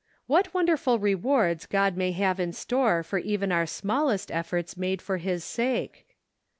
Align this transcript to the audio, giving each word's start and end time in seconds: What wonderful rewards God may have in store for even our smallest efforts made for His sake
What 0.25 0.51
wonderful 0.51 0.97
rewards 0.97 1.67
God 1.67 1.95
may 1.95 2.11
have 2.13 2.39
in 2.39 2.53
store 2.53 3.03
for 3.03 3.19
even 3.19 3.51
our 3.51 3.67
smallest 3.67 4.31
efforts 4.31 4.75
made 4.75 4.99
for 4.99 5.17
His 5.17 5.43
sake 5.43 6.07